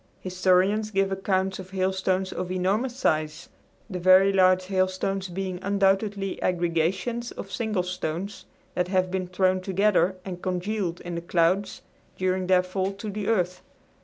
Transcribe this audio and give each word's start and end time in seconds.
Historians 0.19 0.89
give 0.89 1.11
accounts 1.11 1.59
of 1.59 1.69
hailstones 1.69 2.33
of 2.33 2.51
enormous 2.51 2.95
size; 2.95 3.49
the 3.87 3.99
very 3.99 4.33
large 4.33 4.63
hailstones 4.65 5.29
being 5.29 5.59
undoubtedly 5.61 6.41
aggregations 6.41 7.29
of 7.33 7.51
single 7.51 7.83
stones 7.83 8.45
that 8.73 8.87
have 8.87 9.11
been 9.11 9.27
thrown 9.27 9.61
together 9.61 10.15
and 10.25 10.41
congealed 10.41 11.01
in 11.01 11.13
the 11.13 11.21
clouds 11.21 11.83
during 12.17 12.47
their 12.47 12.63
fall 12.63 12.91
to 12.93 13.11
the 13.11 13.27
earth. 13.27 13.61